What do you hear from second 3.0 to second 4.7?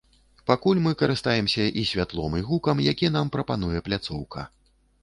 нам прапануе пляцоўка.